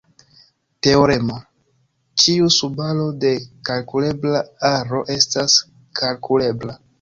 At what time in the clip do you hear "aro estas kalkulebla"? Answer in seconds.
4.71-6.79